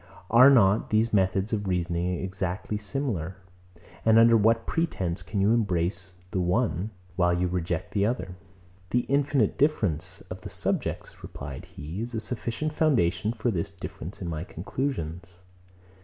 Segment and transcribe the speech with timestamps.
[0.31, 3.35] Are not these methods of reasoning exactly similar?
[4.03, 8.29] And under what pretence can you embrace the one, while you reject the other?
[8.89, 8.89] 112.
[8.89, 14.23] The infinite difference of the subjects, replied he, is a sufficient foundation for this difference
[14.23, 15.37] in my conclusions.